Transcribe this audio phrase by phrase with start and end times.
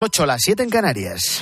[0.00, 1.40] 8 a las 7 en Canarias.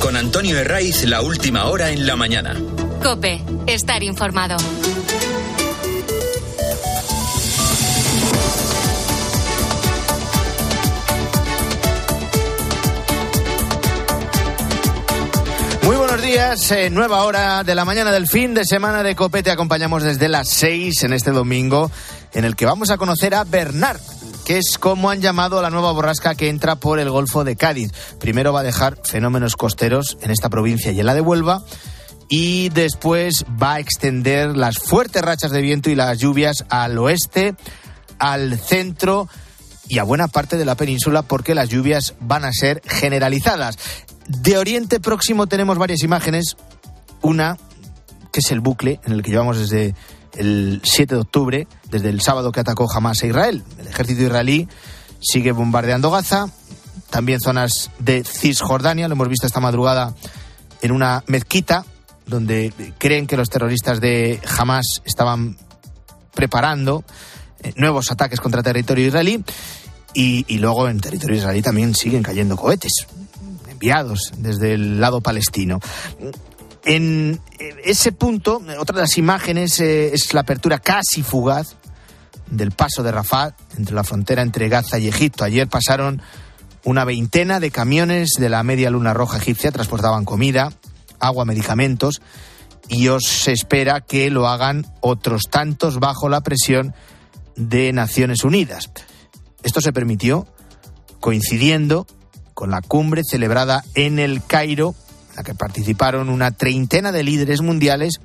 [0.00, 2.56] Con Antonio Herraiz, la última hora en la mañana.
[3.02, 4.56] Cope, estar informado.
[15.82, 19.42] Muy buenos días, eh, nueva hora de la mañana del fin de semana de Cope.
[19.42, 21.90] Te acompañamos desde las 6 en este domingo,
[22.32, 24.00] en el que vamos a conocer a Bernard,
[24.44, 27.56] que es como han llamado a la nueva borrasca que entra por el Golfo de
[27.56, 27.92] Cádiz.
[28.20, 31.64] Primero va a dejar fenómenos costeros en esta provincia y en la de Huelva
[32.28, 37.54] y después va a extender las fuertes rachas de viento y las lluvias al oeste,
[38.18, 39.28] al centro
[39.88, 43.78] y a buena parte de la península porque las lluvias van a ser generalizadas.
[44.26, 46.56] De Oriente Próximo tenemos varias imágenes.
[47.20, 47.56] Una,
[48.32, 49.94] que es el bucle en el que llevamos desde
[50.36, 53.62] el 7 de octubre, desde el sábado que atacó Hamas a Israel.
[53.94, 54.68] Ejército israelí
[55.20, 56.48] sigue bombardeando Gaza,
[57.10, 60.14] también zonas de Cisjordania, lo hemos visto esta madrugada
[60.82, 61.84] en una mezquita,
[62.26, 65.56] donde creen que los terroristas de Hamas estaban
[66.34, 67.04] preparando
[67.62, 69.44] eh, nuevos ataques contra territorio israelí.
[70.16, 72.92] Y, luego en territorio israelí también siguen cayendo cohetes
[73.68, 75.80] enviados desde el lado palestino.
[76.84, 77.40] En
[77.84, 81.76] ese punto, otra de las imágenes eh, es la apertura casi fugaz
[82.50, 85.44] del paso de Rafat entre la frontera entre Gaza y Egipto.
[85.44, 86.22] Ayer pasaron
[86.84, 90.72] una veintena de camiones de la Media Luna Roja egipcia, transportaban comida,
[91.18, 92.20] agua, medicamentos
[92.88, 96.94] y os espera que lo hagan otros tantos bajo la presión
[97.56, 98.90] de Naciones Unidas.
[99.62, 100.46] Esto se permitió
[101.20, 102.06] coincidiendo
[102.52, 104.94] con la cumbre celebrada en el Cairo
[105.36, 108.20] la que participaron una treintena de líderes mundiales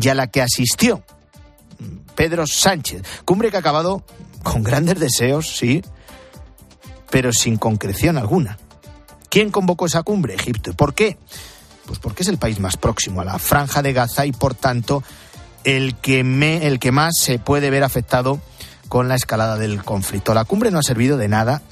[0.00, 1.04] y a la que asistió
[2.14, 3.02] Pedro Sánchez.
[3.24, 4.04] Cumbre que ha acabado
[4.42, 5.82] con grandes deseos, sí,
[7.10, 8.58] pero sin concreción alguna.
[9.28, 10.34] ¿Quién convocó esa cumbre?
[10.34, 10.70] Egipto.
[10.70, 11.18] ¿Y por qué?
[11.86, 15.02] Pues porque es el país más próximo a la franja de Gaza y por tanto
[15.64, 18.40] el que, me, el que más se puede ver afectado
[18.88, 20.34] con la escalada del conflicto.
[20.34, 21.62] La cumbre no ha servido de nada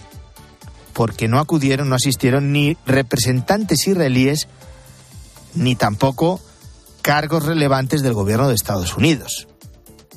[0.93, 4.49] porque no acudieron, no asistieron ni representantes israelíes
[5.55, 6.41] ni tampoco
[7.03, 9.49] cargos relevantes del gobierno de Estados Unidos.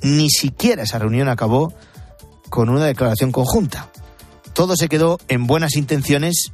[0.06, 1.74] Ni siquiera esa reunión acabó
[2.52, 3.90] con una declaración conjunta.
[4.54, 6.52] Todo se quedó en buenas intenciones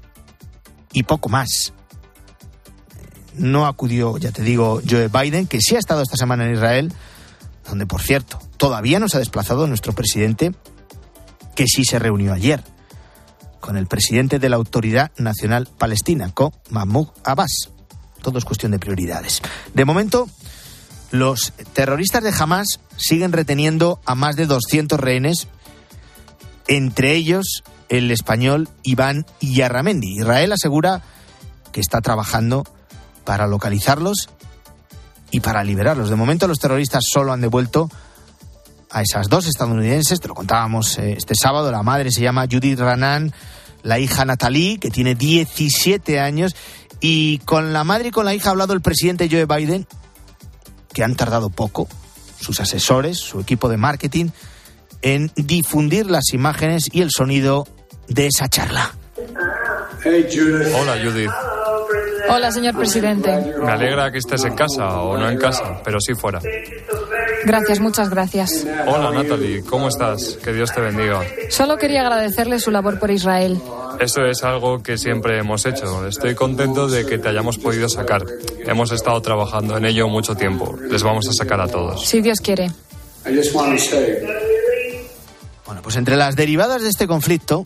[0.94, 1.74] y poco más.
[3.36, 6.94] No acudió, ya te digo, Joe Biden, que sí ha estado esta semana en Israel,
[7.68, 10.54] donde, por cierto, todavía no se ha desplazado nuestro presidente,
[11.54, 12.64] que sí se reunió ayer
[13.60, 17.70] con el presidente de la Autoridad Nacional Palestina, con Mahmoud Abbas.
[18.22, 19.42] Todo es cuestión de prioridades.
[19.74, 20.30] De momento,
[21.12, 25.48] los terroristas de Hamas siguen reteniendo a más de 200 rehenes,
[26.68, 30.18] entre ellos el español Iván Yarramendi.
[30.18, 31.02] Israel asegura
[31.72, 32.64] que está trabajando
[33.26, 34.30] para localizarlos
[35.30, 36.10] y para liberarlos.
[36.10, 37.90] De momento los terroristas solo han devuelto
[38.90, 42.80] a esas dos estadounidenses, te lo contábamos eh, este sábado, la madre se llama Judith
[42.80, 43.34] Ranan,
[43.84, 46.56] la hija Natalie, que tiene 17 años,
[47.00, 49.88] y con la madre y con la hija ha hablado el presidente Joe Biden,
[50.94, 51.88] que han tardado poco,
[52.40, 54.30] sus asesores, su equipo de marketing,
[55.02, 57.68] en difundir las imágenes y el sonido
[58.08, 58.94] de esa charla.
[60.06, 61.32] Hola, Judith.
[62.30, 63.30] Hola, señor presidente.
[63.62, 66.40] Me alegra que estés en casa o no en casa, pero sí fuera.
[67.46, 68.66] Gracias, muchas gracias.
[68.88, 69.64] Hola, Natalie.
[69.64, 70.38] ¿Cómo estás?
[70.44, 71.22] Que Dios te bendiga.
[71.50, 73.62] Solo quería agradecerle su labor por Israel.
[74.00, 76.08] Eso es algo que siempre hemos hecho.
[76.08, 78.24] Estoy contento de que te hayamos podido sacar.
[78.66, 80.76] Hemos estado trabajando en ello mucho tiempo.
[80.90, 82.06] Les vamos a sacar a todos.
[82.08, 82.72] Si Dios quiere.
[85.66, 87.64] Bueno, pues entre las derivadas de este conflicto,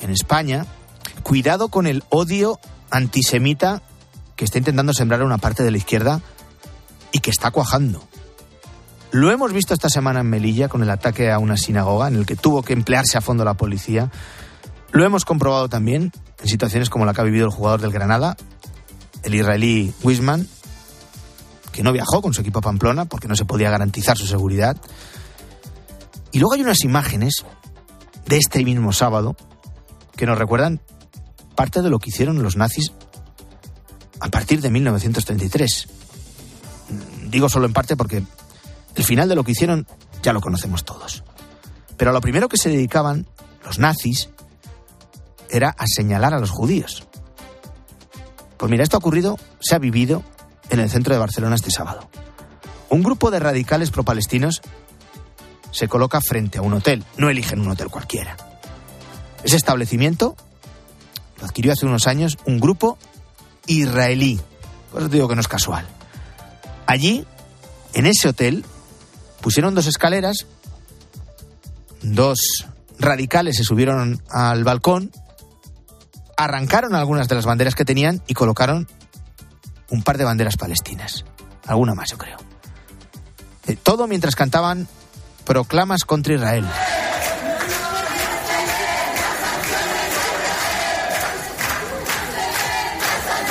[0.00, 0.66] en España,
[1.22, 2.58] cuidado con el odio
[2.90, 3.82] antisemita
[4.36, 6.20] que está intentando sembrar una parte de la izquierda
[7.12, 8.02] y que está cuajando.
[9.14, 12.26] Lo hemos visto esta semana en Melilla con el ataque a una sinagoga en el
[12.26, 14.10] que tuvo que emplearse a fondo la policía.
[14.90, 16.10] Lo hemos comprobado también
[16.42, 18.36] en situaciones como la que ha vivido el jugador del Granada,
[19.22, 20.48] el israelí Wisman,
[21.70, 24.76] que no viajó con su equipo a Pamplona porque no se podía garantizar su seguridad.
[26.32, 27.44] Y luego hay unas imágenes
[28.26, 29.36] de este mismo sábado
[30.16, 30.80] que nos recuerdan
[31.54, 32.90] parte de lo que hicieron los nazis
[34.18, 35.86] a partir de 1933.
[37.30, 38.24] Digo solo en parte porque
[38.94, 39.86] el final de lo que hicieron
[40.22, 41.24] ya lo conocemos todos.
[41.96, 43.26] Pero lo primero que se dedicaban
[43.64, 44.30] los nazis
[45.48, 47.06] era a señalar a los judíos.
[48.56, 50.22] Pues mira, esto ha ocurrido, se ha vivido
[50.70, 52.08] en el centro de Barcelona este sábado.
[52.88, 54.62] Un grupo de radicales pro-palestinos
[55.70, 57.04] se coloca frente a un hotel.
[57.16, 58.36] No eligen un hotel cualquiera.
[59.42, 60.36] Ese establecimiento
[61.38, 62.96] lo adquirió hace unos años un grupo
[63.66, 64.40] israelí.
[64.90, 65.86] Por eso te digo que no es casual.
[66.86, 67.26] Allí,
[67.92, 68.64] en ese hotel,
[69.44, 70.46] pusieron dos escaleras,
[72.00, 72.64] dos
[72.98, 75.12] radicales se subieron al balcón,
[76.38, 78.88] arrancaron algunas de las banderas que tenían y colocaron
[79.90, 81.26] un par de banderas palestinas.
[81.66, 82.38] Alguna más, yo creo.
[83.66, 84.88] Eh, todo mientras cantaban
[85.44, 86.66] proclamas contra Israel.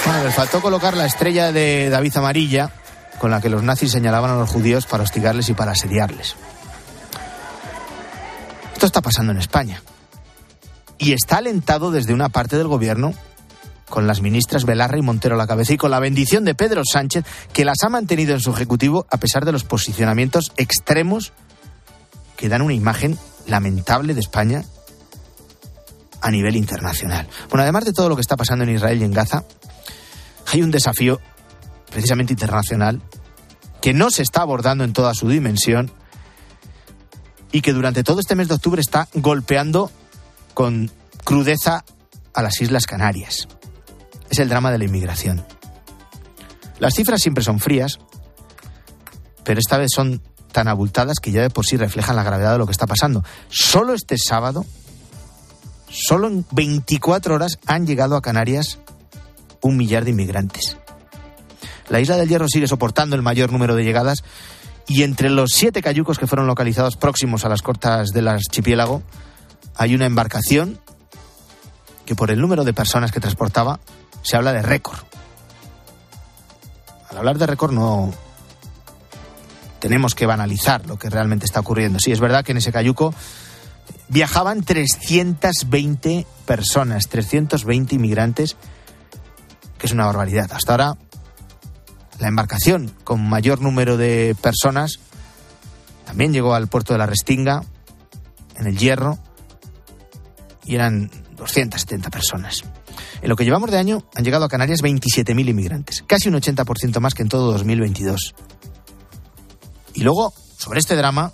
[0.06, 2.72] Bueno, les faltó colocar la estrella de David amarilla
[3.20, 6.36] con la que los nazis señalaban a los judíos para hostigarles y para asediarles.
[8.74, 9.82] Esto está pasando en España.
[10.98, 13.14] Y está alentado desde una parte del gobierno
[13.90, 16.82] con las ministras Belarra y Montero a la cabeza y con la bendición de Pedro
[16.84, 21.32] Sánchez, que las ha mantenido en su ejecutivo a pesar de los posicionamientos extremos
[22.36, 23.18] que dan una imagen
[23.48, 24.64] lamentable de España
[26.22, 27.28] a nivel internacional.
[27.50, 29.44] Bueno, además de todo lo que está pasando en Israel y en Gaza,
[30.52, 31.20] hay un desafío
[31.94, 33.02] precisamente internacional
[33.82, 35.92] que no se está abordando en toda su dimensión
[37.52, 39.92] y que durante todo este mes de octubre está golpeando
[40.54, 40.92] con
[41.24, 41.86] crudeza
[42.34, 43.48] a las Islas Canarias.
[44.30, 45.46] Es el drama de la inmigración.
[46.80, 48.00] Las cifras siempre son frías,
[49.44, 52.58] pero esta vez son tan abultadas que ya de por sí reflejan la gravedad de
[52.58, 53.24] lo que está pasando.
[53.50, 54.66] Solo este sábado,
[55.90, 58.80] solo en 24 horas han llegado a Canarias
[59.62, 60.78] un millar de inmigrantes.
[61.90, 64.24] La isla del Hierro sigue soportando el mayor número de llegadas
[64.88, 69.02] y entre los siete cayucos que fueron localizados próximos a las costas del archipiélago
[69.76, 70.80] hay una embarcación
[72.06, 73.80] que por el número de personas que transportaba
[74.22, 75.00] se habla de récord.
[77.10, 78.12] Al hablar de récord no
[79.80, 82.00] tenemos que banalizar lo que realmente está ocurriendo.
[82.00, 83.14] Sí, es verdad que en ese cayuco
[84.08, 88.56] viajaban 320 personas, 320 inmigrantes,
[89.78, 90.52] que es una barbaridad.
[90.54, 90.98] Hasta ahora
[92.20, 95.00] la embarcación con mayor número de personas
[96.06, 97.64] también llegó al puerto de la Restinga,
[98.56, 99.18] en el Hierro,
[100.66, 102.64] y eran 270 personas.
[103.22, 107.00] En lo que llevamos de año han llegado a Canarias 27.000 inmigrantes, casi un 80%
[107.00, 108.36] más que en todo 2022.
[109.96, 111.34] Y luego, sobre este drama,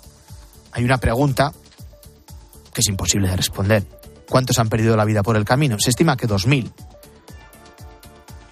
[0.72, 1.52] hay una pregunta
[2.72, 3.86] que es imposible de responder.
[4.28, 5.78] ¿Cuántos han perdido la vida por el camino?
[5.80, 6.72] Se estima que 2.000.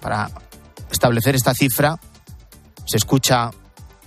[0.01, 0.29] Para
[0.91, 1.99] establecer esta cifra,
[2.89, 3.51] se escucha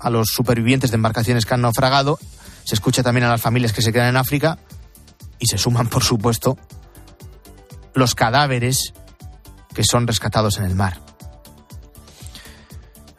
[0.01, 2.19] a los supervivientes de embarcaciones que han naufragado,
[2.65, 4.59] se escucha también a las familias que se quedan en África
[5.39, 6.59] y se suman, por supuesto,
[7.95, 8.93] los cadáveres
[9.73, 11.01] que son rescatados en el mar.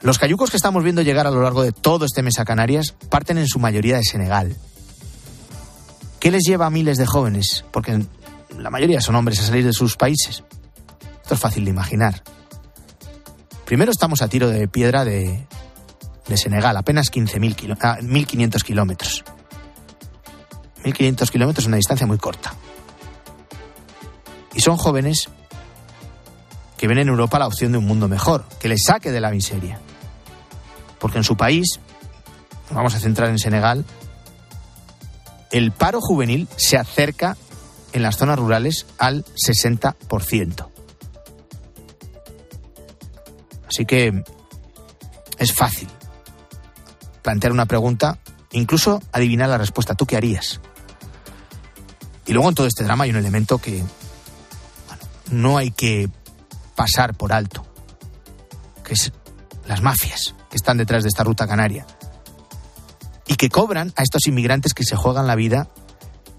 [0.01, 2.93] Los cayucos que estamos viendo llegar a lo largo de todo este mes a Canarias
[3.09, 4.57] parten en su mayoría de Senegal.
[6.19, 7.63] ¿Qué les lleva a miles de jóvenes?
[7.71, 8.05] Porque
[8.57, 10.43] la mayoría son hombres a salir de sus países.
[11.21, 12.21] Esto es fácil de imaginar.
[13.65, 15.47] Primero estamos a tiro de piedra de,
[16.35, 19.23] Senegal, apenas 15.000 kilo, 1.500 ah, kilómetros.
[20.83, 22.53] 1.500 kilómetros es una distancia muy corta.
[24.53, 25.29] Y son jóvenes
[26.77, 29.31] que ven en Europa la opción de un mundo mejor, que les saque de la
[29.31, 29.79] miseria.
[30.99, 31.79] Porque en su país,
[32.71, 33.85] vamos a centrar en Senegal,
[35.51, 37.37] el paro juvenil se acerca
[37.93, 40.72] en las zonas rurales al 60%.
[43.73, 44.23] Así que
[45.39, 45.89] es fácil
[47.23, 48.19] plantear una pregunta,
[48.51, 49.95] incluso adivinar la respuesta.
[49.95, 50.61] ¿Tú qué harías?
[52.27, 53.83] Y luego en todo este drama hay un elemento que
[55.31, 56.07] no hay que
[56.75, 57.65] pasar por alto,
[58.83, 59.11] que es
[59.65, 61.87] las mafias que están detrás de esta ruta canaria
[63.25, 65.67] y que cobran a estos inmigrantes que se juegan la vida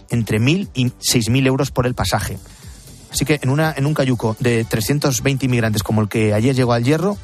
[0.08, 2.38] entre mil y seis mil euros por el pasaje.
[3.14, 6.72] Así que en, una, en un cayuco de 320 inmigrantes como el que ayer llegó
[6.72, 7.16] al Hierro,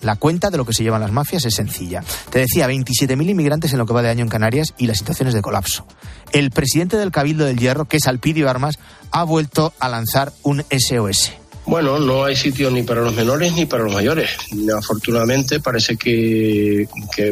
[0.00, 2.04] la cuenta de lo que se llevan las mafias es sencilla.
[2.30, 5.34] Te decía, 27.000 inmigrantes en lo que va de año en Canarias y las situaciones
[5.34, 5.86] de colapso.
[6.30, 8.78] El presidente del Cabildo del Hierro, que es Alpidio Armas,
[9.10, 11.32] ha vuelto a lanzar un SOS.
[11.66, 14.30] Bueno, no hay sitio ni para los menores ni para los mayores.
[14.76, 16.86] Afortunadamente parece que,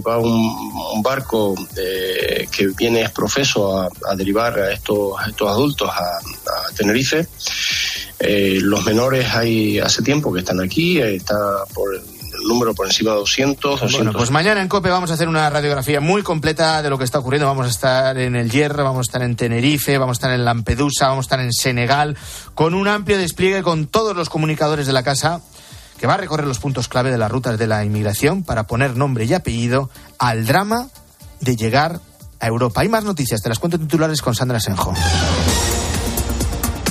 [0.04, 6.18] va un, barco eh, que viene profeso a, derivar a estos, estos adultos a,
[6.74, 7.26] Tenerife.
[8.18, 11.34] Eh, los menores hay hace tiempo que están aquí, está
[11.74, 12.02] por el
[12.46, 16.00] número por encima de 200, Bueno, pues mañana en COPE vamos a hacer una radiografía
[16.00, 17.46] muy completa de lo que está ocurriendo.
[17.46, 20.44] Vamos a estar en el Hierro, vamos a estar en Tenerife, vamos a estar en
[20.44, 22.16] Lampedusa, vamos a estar en Senegal,
[22.54, 25.40] con un amplio despliegue con todos los comunicadores de la casa
[25.98, 28.96] que va a recorrer los puntos clave de las rutas de la inmigración para poner
[28.96, 29.88] nombre y apellido
[30.18, 30.88] al drama
[31.40, 32.00] de llegar
[32.40, 32.80] a Europa.
[32.80, 34.92] Hay más noticias, te las cuento titulares con Sandra Senjo.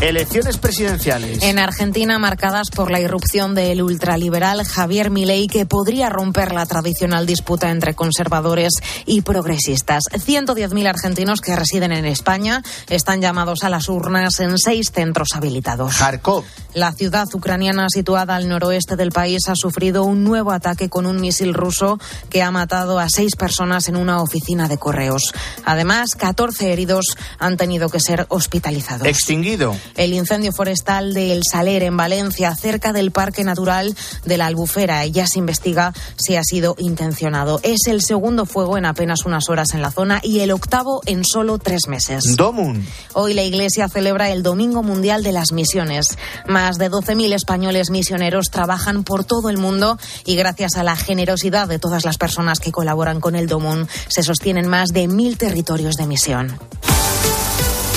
[0.02, 1.44] Elecciones presidenciales.
[1.44, 7.28] En Argentina, marcadas por la irrupción del ultraliberal Javier Milei, que podría romper la tradicional
[7.28, 8.74] disputa entre conservadores
[9.06, 10.06] y progresistas.
[10.12, 15.96] 110.000 argentinos que residen en España están llamados a las urnas en seis centros habilitados.
[15.96, 16.46] Kharkov.
[16.74, 21.22] La ciudad ucraniana situada al noroeste del país ha sufrido un nuevo ataque con un
[21.22, 25.34] misil ruso que ha matado a seis personas en una oficina de correos.
[25.64, 29.06] Además, 14 heridos han tenido que ser hospitalizados.
[29.06, 29.76] Extinguido.
[29.96, 33.96] El incendio forestal de El Saler, en Valencia, cerca del Parque Natural
[34.26, 35.06] de la Albufera.
[35.06, 37.60] Ya se investiga si ha sido intencionado.
[37.64, 41.24] Es el segundo fuego en apenas unas horas en la zona y el octavo en
[41.24, 42.36] solo tres meses.
[42.36, 42.86] Domun.
[43.14, 46.18] Hoy la Iglesia celebra el Domingo Mundial de las Misiones.
[46.48, 51.68] Más de 12.000 españoles misioneros trabajan por todo el mundo y gracias a la generosidad
[51.68, 55.96] de todas las personas que colaboran con el Domun, se sostienen más de mil territorios
[55.96, 56.60] de misión.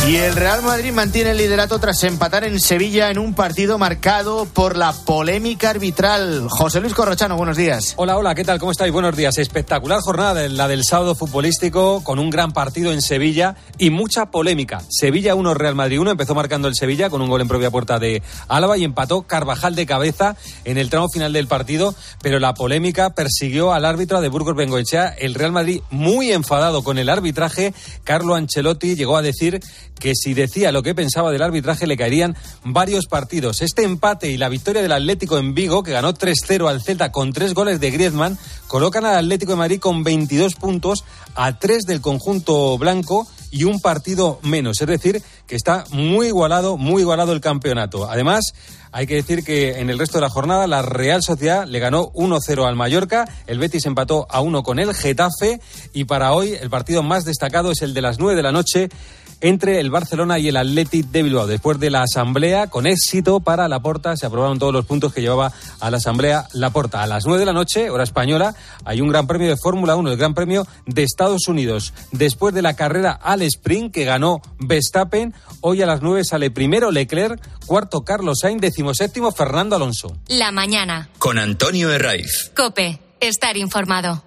[0.07, 4.45] Y el Real Madrid mantiene el liderato tras empatar en Sevilla en un partido marcado
[4.45, 6.47] por la polémica arbitral.
[6.51, 7.95] José Luis Corrochano, buenos días.
[7.97, 8.59] Hola, hola, ¿qué tal?
[8.59, 8.93] ¿Cómo estáis?
[8.93, 9.39] Buenos días.
[9.39, 14.83] Espectacular jornada la del sábado futbolístico con un gran partido en Sevilla y mucha polémica.
[14.91, 16.11] Sevilla 1, Real Madrid 1.
[16.11, 19.75] Empezó marcando el Sevilla con un gol en propia puerta de Álava y empató Carvajal
[19.75, 24.29] de cabeza en el tramo final del partido, pero la polémica persiguió al árbitro de
[24.29, 25.15] Burgos Bengoechea.
[25.17, 27.73] El Real Madrid muy enfadado con el arbitraje.
[28.05, 29.63] Carlo Ancelotti llegó a decir
[29.99, 33.63] que si decía lo que pensaba del arbitraje le caerían varios partidos.
[33.63, 37.33] Este empate y la victoria del Atlético en Vigo, que ganó 3-0 al Celta con
[37.33, 42.01] tres goles de Griezmann, colocan al Atlético de Madrid con 22 puntos a tres del
[42.01, 44.81] conjunto blanco y un partido menos.
[44.81, 48.11] Es decir, que está muy igualado, muy igualado el campeonato.
[48.11, 48.53] Además,
[48.91, 52.13] hay que decir que en el resto de la jornada la Real Sociedad le ganó
[52.13, 55.61] 1-0 al Mallorca, el Betis empató a 1 con el Getafe
[55.93, 58.89] y para hoy el partido más destacado es el de las 9 de la noche
[59.45, 61.47] entre el Barcelona y el Athletic de Bilbao.
[61.47, 65.53] Después de la asamblea, con éxito para Laporta, se aprobaron todos los puntos que llevaba
[65.81, 67.03] a la asamblea Laporta.
[67.03, 68.55] A las 9 de la noche, hora española,
[68.87, 71.93] hay un gran premio de Fórmula 1, el Gran Premio de Estados Unidos.
[72.11, 76.91] Después de la carrera al sprint que ganó Verstappen, hoy a las 9 sale primero
[76.91, 80.17] Leclerc, cuarto Carlos Sainz, decimoséptimo Fernando Alonso.
[80.27, 81.11] La mañana.
[81.19, 82.51] Con Antonio Herraiz.
[82.57, 84.23] Cope, estar informado.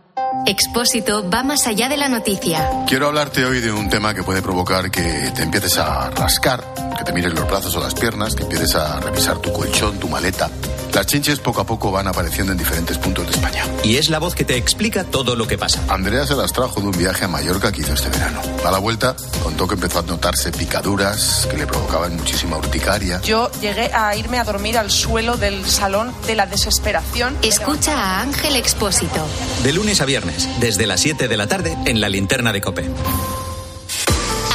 [0.46, 2.70] Expósito va más allá de la noticia.
[2.88, 6.64] Quiero hablarte hoy de un tema que puede provocar que te empieces a rascar,
[6.98, 10.08] que te mires los brazos o las piernas, que empieces a revisar tu colchón, tu
[10.10, 10.50] maleta.
[10.94, 13.64] Las chinches poco a poco van apareciendo en diferentes puntos de España.
[13.84, 15.82] Y es la voz que te explica todo lo que pasa.
[15.90, 18.42] Andrea se las trajo de un viaje a Mallorca que hizo este verano.
[18.66, 23.22] A la vuelta contó que empezó a notarse picaduras que le provocaban muchísima urticaria.
[23.22, 27.38] Yo llegué a irme a dormir al suelo del salón de la desesperación.
[27.44, 29.28] Escucha a Ángel Expósito.
[29.64, 32.90] De lunes a viernes, desde las 7 de la tarde, en la linterna de Cope.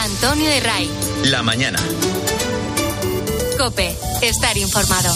[0.02, 0.90] Antonio Herray.
[1.24, 1.78] La mañana.
[3.62, 5.14] Cope, estar informado.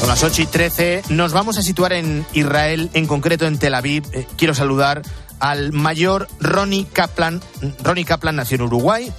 [0.00, 1.02] Son las 8 y 13.
[1.10, 4.02] Nos vamos a situar en Israel, en concreto en Tel Aviv.
[4.12, 5.02] Eh, quiero saludar
[5.38, 7.40] al mayor Ronnie Kaplan.
[7.84, 9.12] Ronnie Kaplan nació en Uruguay.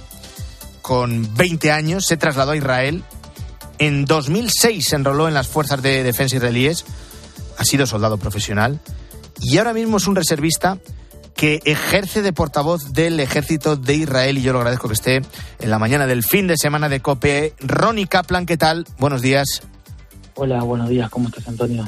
[0.82, 3.02] Con 20 años se trasladó a Israel.
[3.78, 6.84] En 2006 se enroló en las fuerzas de defensa israelíes.
[7.56, 8.78] Ha sido soldado profesional.
[9.40, 10.76] Y ahora mismo es un reservista
[11.36, 15.70] que ejerce de portavoz del ejército de Israel y yo lo agradezco que esté en
[15.70, 17.54] la mañana del fin de semana de COPE.
[17.60, 18.86] Ronnie Kaplan, ¿qué tal?
[18.98, 19.62] Buenos días.
[20.34, 21.86] Hola, buenos días, ¿cómo estás, Antonio?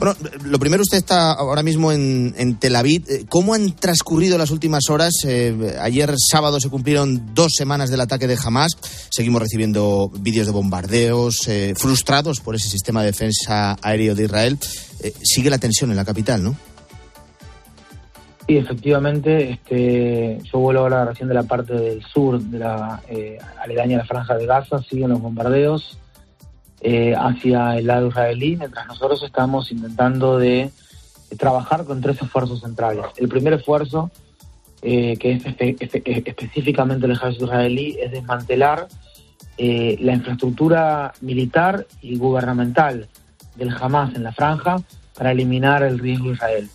[0.00, 3.04] Bueno, lo primero, usted está ahora mismo en, en Tel Aviv.
[3.06, 5.12] Eh, ¿Cómo han transcurrido las últimas horas?
[5.26, 8.72] Eh, ayer sábado se cumplieron dos semanas del ataque de Hamas.
[9.10, 14.58] Seguimos recibiendo vídeos de bombardeos, eh, frustrados por ese sistema de defensa aéreo de Israel.
[15.00, 16.56] Eh, sigue la tensión en la capital, ¿no?
[18.50, 19.48] Sí, efectivamente.
[19.52, 23.98] Este, yo vuelvo ahora recién de la parte del sur, de la eh, aledaña a
[24.00, 24.82] la franja de Gaza.
[24.82, 25.96] Siguen los bombardeos
[26.80, 30.72] eh, hacia el lado israelí, mientras nosotros estamos intentando de,
[31.38, 33.04] trabajar con tres esfuerzos centrales.
[33.18, 34.10] El primer esfuerzo,
[34.82, 38.88] eh, que es espe- espe- específicamente el ejército israelí, es desmantelar
[39.58, 43.06] eh, la infraestructura militar y gubernamental
[43.54, 44.82] del Hamas en la franja
[45.16, 46.68] para eliminar el riesgo de Israel.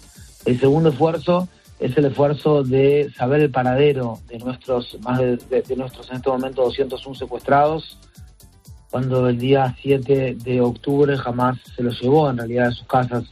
[0.45, 5.75] El segundo esfuerzo es el esfuerzo de saber el paradero de nuestros más de, de-
[5.75, 7.97] nuestros en este momento 201 secuestrados
[8.89, 13.23] cuando el día 7 de octubre jamás se los llevó en realidad a sus casas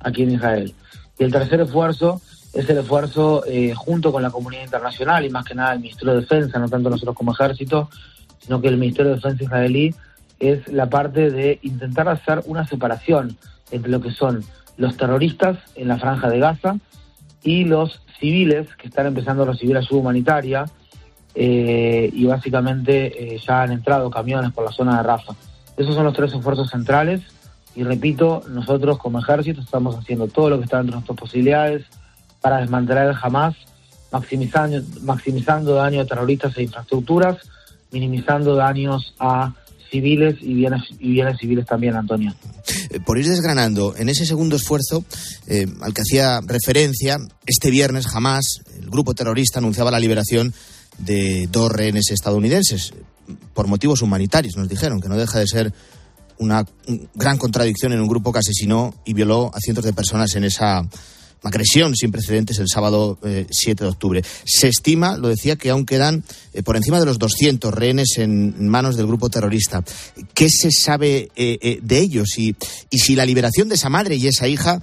[0.00, 0.74] aquí en Israel.
[1.16, 2.20] Y el tercer esfuerzo
[2.52, 6.14] es el esfuerzo eh, junto con la comunidad internacional y más que nada el Ministerio
[6.14, 7.88] de Defensa, no tanto nosotros como ejército,
[8.40, 9.94] sino que el Ministerio de Defensa israelí
[10.40, 13.36] es la parte de intentar hacer una separación
[13.70, 14.42] entre lo que son
[14.76, 16.76] los terroristas en la franja de Gaza
[17.42, 20.64] y los civiles que están empezando a recibir ayuda humanitaria
[21.34, 25.34] eh, y básicamente eh, ya han entrado camiones por la zona de Rafa.
[25.76, 27.22] Esos son los tres esfuerzos centrales
[27.74, 31.86] y repito, nosotros como ejército estamos haciendo todo lo que está dentro de nuestras posibilidades
[32.40, 33.54] para desmantelar el Hamas,
[34.10, 37.38] maximizando, maximizando daño a terroristas e infraestructuras,
[37.90, 39.54] minimizando daños a
[39.92, 42.34] civiles y bienes, y bienes civiles también, Antonio.
[42.90, 45.04] Eh, por ir desgranando, en ese segundo esfuerzo
[45.46, 50.54] eh, al que hacía referencia, este viernes jamás el grupo terrorista anunciaba la liberación
[50.98, 52.94] de dos rehenes estadounidenses
[53.54, 55.72] por motivos humanitarios, nos dijeron, que no deja de ser
[56.38, 56.66] una
[57.14, 60.82] gran contradicción en un grupo que asesinó y violó a cientos de personas en esa
[61.42, 64.22] agresión sin precedentes el sábado 7 eh, de octubre.
[64.44, 68.68] Se estima, lo decía, que aún quedan eh, por encima de los 200 rehenes en
[68.68, 69.82] manos del grupo terrorista.
[70.34, 72.38] ¿Qué se sabe eh, de ellos?
[72.38, 72.56] Y,
[72.90, 74.80] y si la liberación de esa madre y esa hija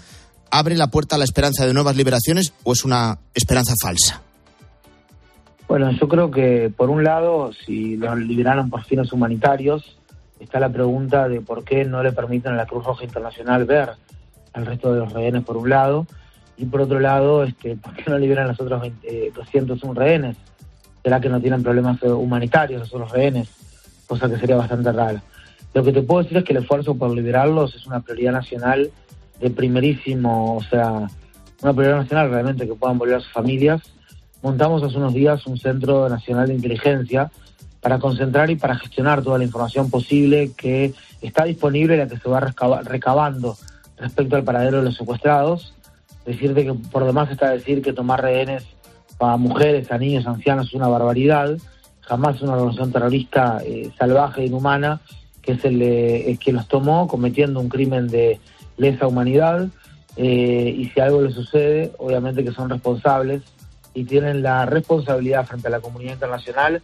[0.52, 4.22] abre la puerta a la esperanza de nuevas liberaciones o es una esperanza falsa.
[5.68, 9.98] Bueno, yo creo que por un lado, si los liberaron por fines humanitarios,
[10.40, 13.92] está la pregunta de por qué no le permiten a la Cruz Roja Internacional ver
[14.54, 16.08] al resto de los rehenes por un lado
[16.60, 18.84] y por otro lado, este, ¿por qué no liberan los otros
[19.34, 20.36] 201 rehenes?
[21.02, 23.48] ¿Será que no tienen problemas humanitarios los otros rehenes?
[24.06, 25.24] Cosa que sería bastante rara.
[25.74, 28.92] Lo que te puedo decir es que el esfuerzo por liberarlos es una prioridad nacional
[29.40, 31.08] de primerísimo, o sea,
[31.62, 33.82] una prioridad nacional realmente que puedan volver a sus familias.
[34.42, 37.32] Montamos hace unos días un centro nacional de inteligencia
[37.80, 42.18] para concentrar y para gestionar toda la información posible que está disponible y la que
[42.18, 43.56] se va recabando
[43.98, 45.74] respecto al paradero de los secuestrados
[46.30, 48.64] decirte que por demás está decir que tomar rehenes
[49.18, 51.58] para mujeres, a niños, ancianos es una barbaridad.
[52.02, 55.02] Jamás una organización terrorista eh, salvaje, inhumana,
[55.42, 58.40] que es el, eh, que los tomó cometiendo un crimen de
[58.78, 59.68] lesa humanidad.
[60.16, 63.42] Eh, y si algo le sucede, obviamente que son responsables
[63.94, 66.82] y tienen la responsabilidad frente a la comunidad internacional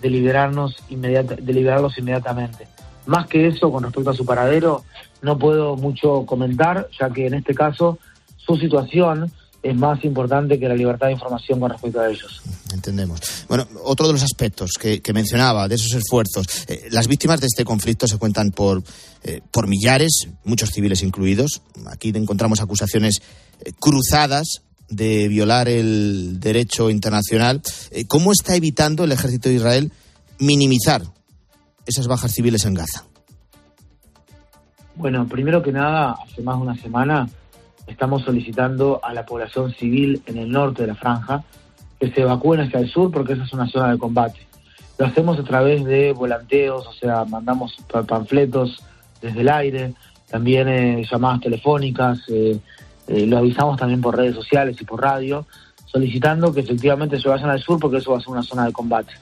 [0.00, 2.66] de liberarnos de liberarlos inmediatamente.
[3.06, 4.84] Más que eso, con respecto a su paradero,
[5.22, 7.98] no puedo mucho comentar, ya que en este caso
[8.48, 9.30] su situación
[9.62, 12.40] es más importante que la libertad de información con respecto a ellos.
[12.72, 13.20] Entendemos.
[13.48, 17.64] Bueno, otro de los aspectos que, mencionaba de esos esfuerzos, eh, las víctimas de este
[17.64, 18.82] conflicto se cuentan por,
[19.24, 21.60] eh, por millares, muchos civiles incluidos.
[21.90, 23.20] Aquí encontramos acusaciones
[23.60, 27.60] eh, cruzadas de violar el derecho internacional.
[28.06, 29.92] ¿Cómo está evitando el ejército de Israel
[30.38, 31.02] minimizar
[31.84, 33.04] esas bajas civiles en Gaza?
[34.94, 37.28] Bueno, primero que nada, hace más de una semana
[37.88, 41.42] estamos solicitando a la población civil en el norte de la franja
[41.98, 44.46] que se evacúen hacia el sur porque esa es una zona de combate.
[44.98, 48.82] Lo hacemos a través de volanteos, o sea, mandamos panfletos
[49.20, 49.94] desde el aire,
[50.30, 52.58] también eh, llamadas telefónicas, eh,
[53.06, 55.46] eh, lo avisamos también por redes sociales y por radio,
[55.86, 58.72] solicitando que efectivamente se vayan al sur porque eso va a ser una zona de
[58.72, 59.12] combate.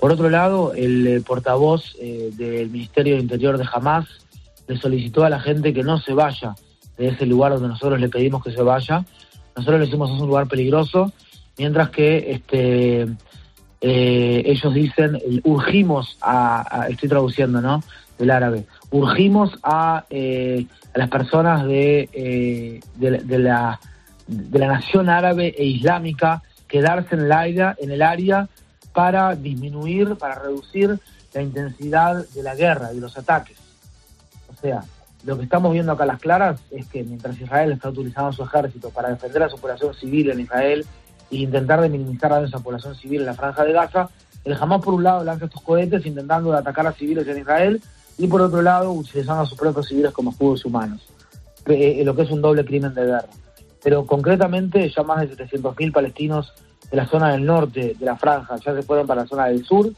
[0.00, 4.08] Por otro lado, el portavoz del Ministerio de Interior de Hamas
[4.66, 6.56] le solicitó a la gente que no se vaya
[6.96, 9.04] de ese lugar donde nosotros le pedimos que se vaya.
[9.56, 11.12] Nosotros le decimos es un lugar peligroso,
[11.58, 13.08] mientras que este
[13.80, 17.82] eh, ellos dicen urgimos a, estoy traduciendo, ¿no?
[18.18, 23.80] Del árabe, urgimos a, eh, a las personas de, eh, de, la
[24.26, 28.48] de la nación árabe e islámica quedarse en el área, en el área
[28.92, 30.98] para disminuir, para reducir
[31.34, 33.56] la intensidad de la guerra y los ataques.
[34.48, 34.84] O sea,
[35.24, 38.42] lo que estamos viendo acá a las claras es que mientras Israel está utilizando su
[38.42, 40.84] ejército para defender a su población civil en Israel
[41.30, 44.08] e intentar de minimizar a esa población civil en la franja de Gaza,
[44.44, 47.80] el Hamas por un lado lanza estos cohetes intentando atacar a civiles en Israel
[48.18, 51.00] y por otro lado utilizando a sus propios civiles como escudos humanos,
[51.66, 53.28] eh, lo que es un doble crimen de guerra.
[53.82, 56.52] Pero concretamente ya más de 700.000 palestinos
[56.90, 59.64] de la zona del norte de la franja ya se fueron para la zona del
[59.64, 59.92] sur,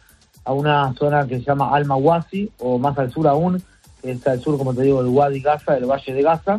[0.45, 3.63] a una zona que se llama Al-Mawasi o más al sur aún,
[4.11, 6.59] está al sur, como te digo, del Wadi Gaza, del Valle de Gaza,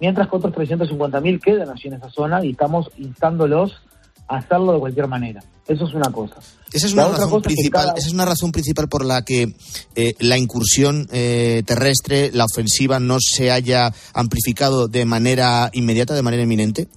[0.00, 3.82] mientras que otros 350.000 quedan allí en esa zona y estamos instándolos
[4.28, 5.42] a hacerlo de cualquier manera.
[5.68, 6.36] Eso es una cosa.
[6.72, 9.54] Esa es una, razón principal, esa es una razón principal por la que
[9.94, 16.22] eh, la incursión eh, terrestre, la ofensiva, no se haya amplificado de manera inmediata, de
[16.22, 16.88] manera inminente.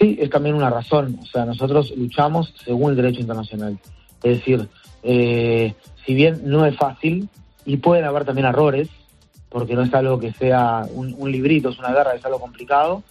[0.00, 1.18] Sí, es también una razón.
[1.22, 3.78] O sea, nosotros luchamos según el derecho internacional.
[4.22, 4.68] Es decir,
[5.02, 7.28] eh, si bien no es fácil,
[7.64, 8.88] y pueden haber también errores,
[9.48, 13.02] porque no es algo que sea un, librito, es una guerra, es algo complicado.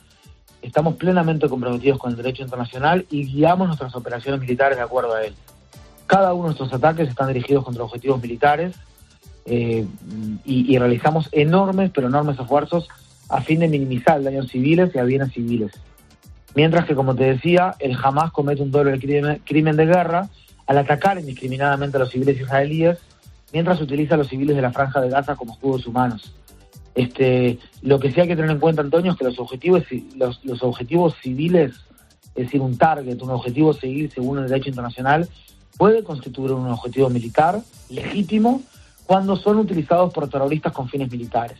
[0.61, 5.23] Estamos plenamente comprometidos con el derecho internacional y guiamos nuestras operaciones militares de acuerdo a
[5.23, 5.33] él.
[6.07, 8.75] Cada uno de nuestros ataques están dirigidos contra objetivos militares
[9.45, 9.85] eh,
[10.45, 12.87] y, realizamos enormes, pero enormes esfuerzos
[13.29, 15.71] a fin de minimizar el daño a civiles y a civiles.
[16.55, 20.29] Mientras que, como te decía, el Hamas comete un doble crimen de guerra
[20.67, 22.99] al atacar indiscriminadamente a los civiles israelíes,
[23.53, 26.33] mientras utiliza a los civiles de la franja de Gaza como escudos humanos.
[26.95, 29.83] Este, lo que sí hay que tener en cuenta, Antonio, es que los objetivos,
[30.15, 31.71] los, los objetivos civiles,
[32.35, 35.29] es decir, un target, un objetivo civil según el derecho internacional,
[35.77, 38.61] puede constituir un objetivo militar legítimo
[39.05, 41.57] cuando son utilizados por terroristas con fines militares.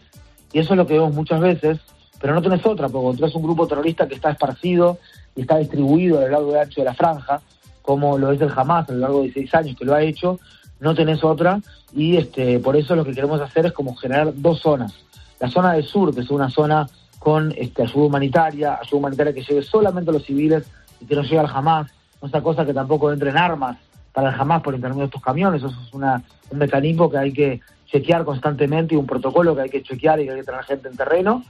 [0.52, 1.80] Y eso es lo que vemos muchas veces,
[2.20, 4.98] pero no tenés otra, porque tenés un grupo terrorista que está esparcido
[5.36, 7.42] y está distribuido a lo largo de ancho de la franja,
[7.82, 10.40] como lo es el Hamas a lo largo de seis años que lo ha hecho,
[10.84, 11.62] no tenés otra
[11.94, 14.94] y este, por eso lo que queremos hacer es como generar dos zonas.
[15.40, 16.88] La zona del sur, que es una zona
[17.20, 20.66] con este, ayuda humanitaria, ayuda humanitaria que llegue solamente a los civiles
[21.00, 21.90] y que no llegue al Hamas,
[22.22, 23.78] no esa cosa que tampoco entren armas
[24.12, 27.32] para el Hamas por intermedio de estos camiones, eso es una, un mecanismo que hay
[27.32, 30.64] que chequear constantemente y un protocolo que hay que chequear y que hay que tener
[30.64, 31.44] gente en terreno.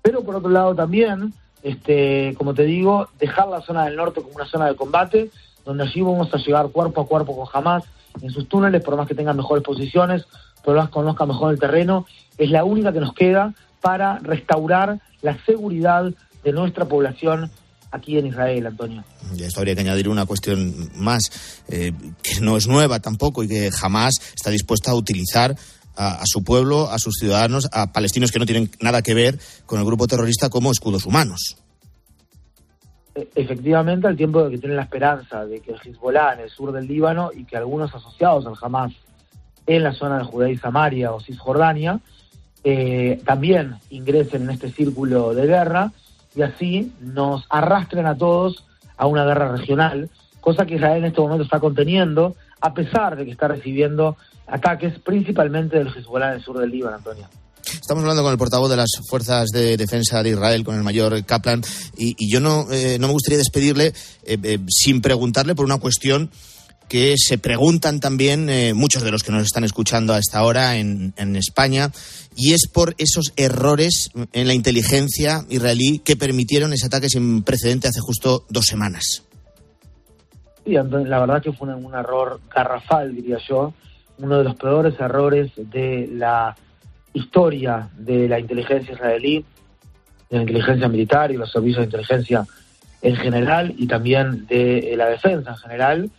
[0.00, 4.34] Pero por otro lado también, este, como te digo, dejar la zona del norte como
[4.34, 5.30] una zona de combate,
[5.64, 7.84] donde allí vamos a llegar cuerpo a cuerpo con Hamas
[8.20, 10.24] en sus túneles, por más que tengan mejores posiciones,
[10.64, 12.06] por más que conozcan mejor el terreno,
[12.38, 16.12] es la única que nos queda para restaurar la seguridad
[16.44, 17.50] de nuestra población
[17.90, 19.04] aquí en Israel, Antonio.
[19.36, 23.48] Y esto habría que añadir una cuestión más, eh, que no es nueva tampoco y
[23.48, 25.54] que jamás está dispuesta a utilizar
[25.94, 29.78] a, su pueblo, a sus ciudadanos, a palestinos que no tienen nada que ver con
[29.78, 31.56] el grupo terrorista como escudos humanos.
[33.14, 36.50] E, efectivamente, al tiempo de que tienen la esperanza de que el Hezbollah en el
[36.50, 38.92] sur del Líbano y que algunos asociados al Hamas
[39.66, 42.00] en la zona de Judea y Samaria o Cisjordania
[42.64, 45.92] eh, también ingresen en este círculo de guerra
[46.34, 48.64] y así nos arrastren a todos
[48.96, 50.08] a una guerra regional,
[50.40, 54.98] cosa que Israel en este momento está conteniendo, a pesar de que está recibiendo ataques
[55.00, 57.26] principalmente del Hezbollah en el sur del Líbano, Antonio.
[57.80, 61.24] Estamos hablando con el portavoz de las Fuerzas de Defensa de Israel, con el mayor
[61.24, 61.62] Kaplan,
[61.96, 63.86] y, yo no, eh, no me gustaría despedirle
[64.24, 66.30] eh, eh, sin preguntarle por una cuestión
[66.88, 71.14] que se preguntan también muchos de los que nos están escuchando a esta hora en,
[71.16, 71.90] en, España,
[72.36, 77.88] y es por esos errores en la inteligencia israelí que permitieron ese ataque sin precedente
[77.88, 79.22] hace justo dos semanas.
[80.66, 83.72] Sí, la verdad que fue un error garrafal, diría yo,
[84.18, 86.54] uno de los peores errores de la
[87.12, 89.44] historia de la inteligencia israelí,
[90.30, 92.46] de la inteligencia militar y los servicios de inteligencia
[93.02, 96.10] en general y también de la defensa en general.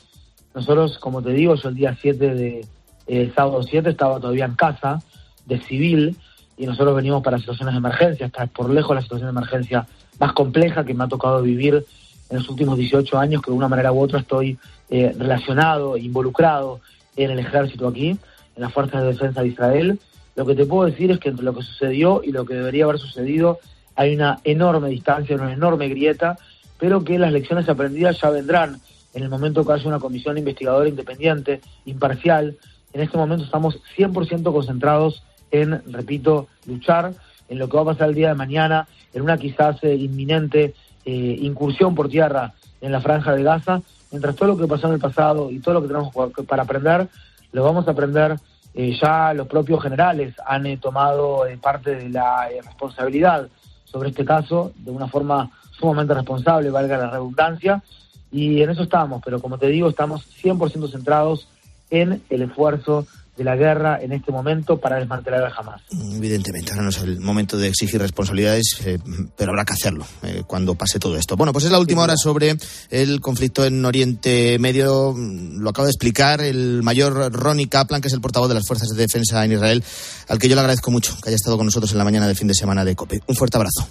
[0.54, 2.66] Nosotros, como te digo, yo el día 7 de
[3.08, 5.02] el sábado 7 estaba todavía en casa
[5.46, 6.16] de civil
[6.58, 9.88] y nosotros venimos para situaciones de emergencia, esta es por lejos la situación de emergencia
[10.20, 11.84] más compleja que me ha tocado vivir
[12.30, 14.58] en los últimos 18 años, que de una manera u otra estoy
[14.90, 16.80] eh, relacionado, involucrado
[17.16, 20.00] en el ejército aquí, en las fuerzas de defensa de Israel.
[20.36, 22.86] Lo que te puedo decir es que entre lo que sucedió y lo que debería
[22.86, 23.60] haber sucedido
[23.96, 26.38] hay una enorme distancia, una enorme grieta,
[26.80, 28.80] pero que las lecciones aprendidas ya vendrán
[29.14, 32.58] en el momento que haya una comisión investigadora independiente, imparcial.
[32.94, 37.14] En este momento estamos 100% concentrados en, repito, luchar
[37.48, 40.74] en lo que va a pasar el día de mañana, en una quizás eh, inminente
[41.06, 44.94] eh, incursión por tierra en la franja de Gaza, mientras todo lo que pasó en
[44.94, 46.14] el pasado y todo lo que tenemos
[46.48, 47.08] para aprender,
[47.52, 48.38] lo vamos a aprender.
[48.76, 53.48] Eh, ya los propios generales han eh, tomado eh, parte de la responsabilidad
[53.86, 57.84] sobre este caso de una forma sumamente responsable, valga la redundancia,
[58.32, 61.48] y en eso estamos, pero como te digo, estamos 100% centrados
[61.92, 63.06] en el esfuerzo
[63.36, 65.82] de la guerra en este momento para desmantelar al Hamas.
[65.92, 69.00] Evidentemente, ahora no es el momento de exigir responsabilidades, eh,
[69.36, 71.36] pero habrá que hacerlo eh, cuando pase todo esto.
[71.36, 72.56] Bueno, pues es la última hora sobre
[72.92, 75.16] el conflicto en Oriente Medio.
[75.18, 78.90] Lo acaba de explicar el mayor Ronnie Kaplan, que es el portavoz de las Fuerzas
[78.90, 79.84] de Defensa en Israel,
[80.28, 82.36] al que yo le agradezco mucho que haya estado con nosotros en la mañana del
[82.36, 83.22] fin de semana de COPE.
[83.28, 83.88] Un fuerte abrazo.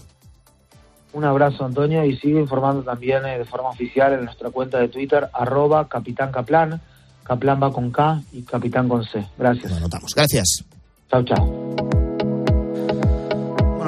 [1.15, 4.89] Un abrazo, Antonio, y sigue informando también eh, de forma oficial en nuestra cuenta de
[4.89, 6.81] Twitter, arroba Capitán Kaplan
[7.25, 9.25] Caplan va con K y Capitán con C.
[9.39, 9.71] Gracias.
[9.71, 10.13] Lo anotamos.
[10.15, 10.65] Gracias.
[11.11, 12.02] Chao, chao.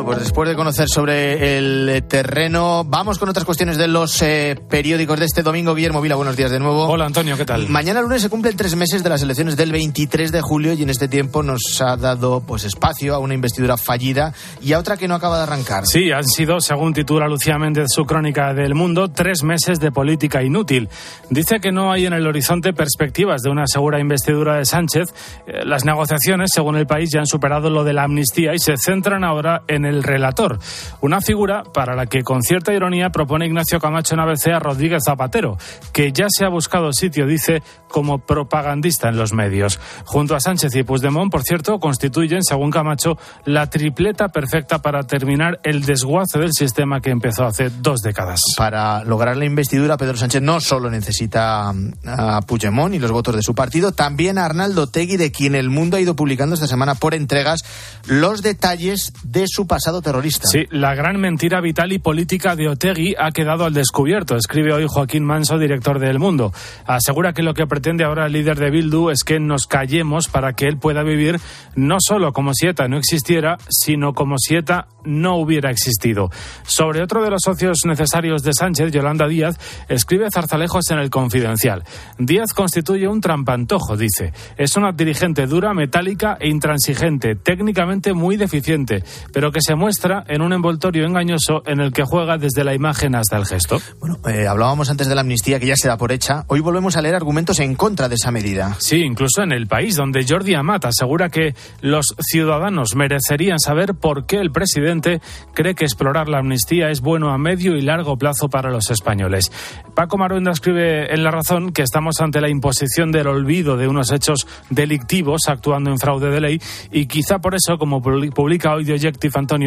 [0.05, 4.55] Bueno, pues después de conocer sobre el terreno, vamos con otras cuestiones de los eh,
[4.69, 5.75] periódicos de este domingo.
[5.75, 6.89] Guillermo Vila, buenos días de nuevo.
[6.89, 7.71] Hola Antonio, ¿qué tal?
[7.71, 10.91] Mañana lunes se cumplen tres meses de las elecciones del 23 de julio y en
[10.91, 15.09] este tiempo nos ha dado pues espacio a una investidura fallida y a otra que
[15.09, 15.87] no acaba de arrancar.
[15.87, 20.43] Sí, han sido, según titula Lucía Méndez su crónica del mundo, tres meses de política
[20.43, 20.91] inútil.
[21.31, 25.15] Dice que no hay en el horizonte perspectivas de una segura investidura de Sánchez.
[25.47, 28.77] Eh, las negociaciones, según el país, ya han superado lo de la amnistía y se
[28.77, 30.59] centran ahora en el el relator,
[31.01, 35.03] una figura para la que con cierta ironía propone Ignacio Camacho en ABC a Rodríguez
[35.05, 35.57] Zapatero,
[35.93, 39.79] que ya se ha buscado sitio, dice, como propagandista en los medios.
[40.05, 45.61] Junto a Sánchez y Puigdemont, por cierto, constituyen, según Camacho, la tripleta perfecta para terminar
[45.63, 48.41] el desguace del sistema que empezó hace dos décadas.
[48.57, 53.37] Para lograr la investidura, Pedro Sánchez no solo necesita mm, a Puigdemont y los votos
[53.37, 56.67] de su partido, también a Arnaldo Tegui, de quien el mundo ha ido publicando esta
[56.67, 57.65] semana por entregas
[58.07, 60.49] los detalles de su pasado terrorista.
[60.49, 64.87] Sí, la gran mentira vital y política de Otegui ha quedado al descubierto, escribe hoy
[64.89, 66.53] Joaquín Manso, director de El Mundo.
[66.87, 70.55] Asegura que lo que pretende ahora el líder de Bildu es que nos callemos para
[70.55, 71.41] que él pueda vivir
[71.77, 76.31] no solo como si ETA no existiera, sino como si ETA no hubiera existido.
[76.63, 81.85] Sobre otro de los socios necesarios de Sánchez, Yolanda Díaz, escribe Zarzalejos en el Confidencial.
[82.19, 84.33] Díaz constituye un trampantojo, dice.
[84.57, 90.43] Es una dirigente dura, metálica e intransigente, técnicamente muy deficiente, pero que se muestra en
[90.43, 93.81] un envoltorio engañoso en el que juega desde la imagen hasta el gesto.
[94.01, 96.45] Bueno, eh, hablábamos antes de la amnistía que ya se da por hecha.
[96.49, 98.77] Hoy volvemos a leer argumentos en contra de esa medida.
[98.79, 104.27] Sí, incluso en el país, donde Jordi Amat asegura que los ciudadanos merecerían saber por
[104.27, 105.21] qué el presidente
[105.55, 109.51] cree que explorar la amnistía es bueno a medio y largo plazo para los españoles.
[109.95, 114.13] Paco Maruenda escribe en La Razón que estamos ante la imposición del olvido de unos
[114.13, 116.61] hechos delictivos actuando en fraude de ley
[116.91, 119.64] y quizá por eso, como publica hoy The Objective Antonio,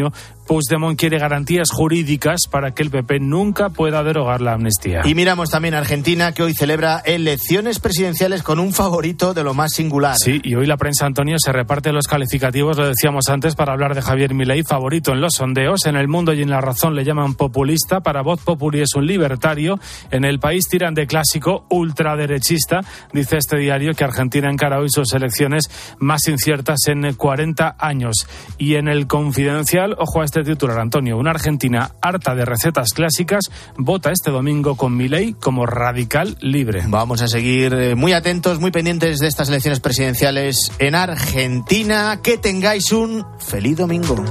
[0.48, 5.02] Puigdemont quiere garantías jurídicas para que el PP nunca pueda derogar la amnistía.
[5.04, 9.52] Y miramos también a Argentina, que hoy celebra elecciones presidenciales con un favorito de lo
[9.52, 10.16] más singular.
[10.16, 13.94] Sí, y hoy la prensa, Antonio, se reparte los calificativos, lo decíamos antes, para hablar
[13.94, 15.84] de Javier Milei, favorito en los sondeos.
[15.84, 19.06] En el mundo y en la razón le llaman populista, para Voz Populi es un
[19.06, 19.78] libertario.
[20.10, 22.80] En el país tiran de clásico ultraderechista.
[23.12, 28.26] Dice este diario que Argentina encara hoy sus elecciones más inciertas en 40 años.
[28.56, 33.44] Y en el confidencial, ojo a este titular, Antonio, una Argentina harta de recetas clásicas
[33.76, 36.84] vota este domingo con Milei como radical libre.
[36.86, 42.20] Vamos a seguir eh, muy atentos, muy pendientes de estas elecciones presidenciales en Argentina.
[42.22, 44.24] Que tengáis un feliz domingo.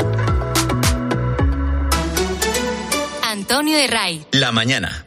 [3.24, 4.26] Antonio de Ray.
[4.32, 5.07] La mañana.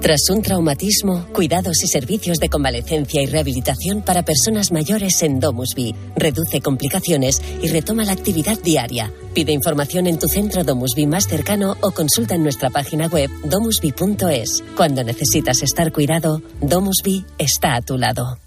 [0.00, 5.94] Tras un traumatismo, cuidados y servicios de convalecencia y rehabilitación para personas mayores en Domusby.
[6.14, 9.12] Reduce complicaciones y retoma la actividad diaria.
[9.34, 14.62] Pide información en tu centro Domusby más cercano o consulta en nuestra página web domusby.es.
[14.76, 18.38] Cuando necesitas estar cuidado, Domusby está a tu lado.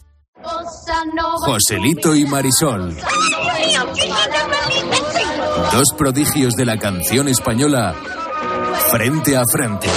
[1.45, 2.95] Joselito y Marisol.
[5.73, 7.93] Dos prodigios de la canción española
[8.89, 9.88] frente a frente.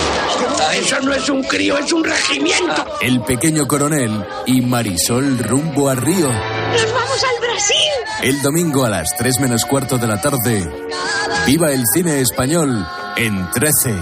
[0.74, 2.84] Eso no es un crío, es un regimiento.
[3.00, 6.28] El pequeño coronel y Marisol rumbo a Río.
[6.28, 7.76] ¡Nos vamos al Brasil!
[8.22, 10.70] El domingo a las 3 menos cuarto de la tarde.
[11.46, 13.96] Viva el cine español en 13.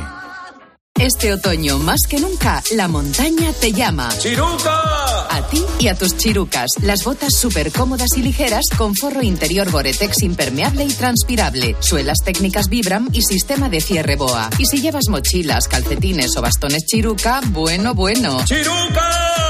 [0.95, 4.11] Este otoño, más que nunca, la montaña te llama.
[4.19, 5.20] ¡Chiruca!
[5.41, 6.69] A ti y a tus chirucas.
[6.83, 11.77] Las botas súper cómodas y ligeras con forro interior Gore-Tex impermeable y transpirable.
[11.81, 14.51] Suelas técnicas Vibram y sistema de cierre BOA.
[14.59, 18.45] Y si llevas mochilas, calcetines o bastones chiruca, bueno, bueno.
[18.45, 19.50] ¡Chiruca!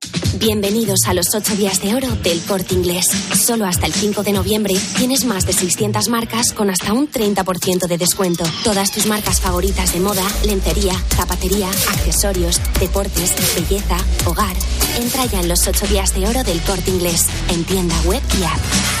[0.41, 3.05] Bienvenidos a los 8 días de oro del corte inglés.
[3.39, 7.87] Solo hasta el 5 de noviembre tienes más de 600 marcas con hasta un 30%
[7.87, 8.43] de descuento.
[8.63, 14.55] Todas tus marcas favoritas de moda, lencería, zapatería, accesorios, deportes, belleza, hogar.
[14.99, 18.43] Entra ya en los 8 días de oro del corte inglés, en tienda web y
[18.43, 19.00] app.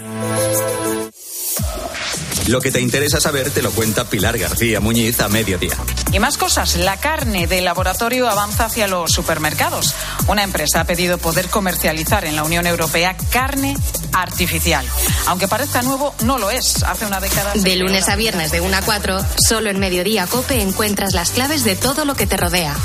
[2.47, 5.75] Lo que te interesa saber te lo cuenta Pilar García Muñiz a mediodía.
[6.11, 9.93] Y más cosas, la carne de laboratorio avanza hacia los supermercados.
[10.27, 13.77] Una empresa ha pedido poder comercializar en la Unión Europea carne
[14.11, 14.85] artificial.
[15.27, 16.83] Aunque parezca nuevo, no lo es.
[16.83, 17.53] Hace una década...
[17.53, 21.63] De lunes a viernes de 1 a 4, solo en Mediodía Cope encuentras las claves
[21.63, 22.75] de todo lo que te rodea.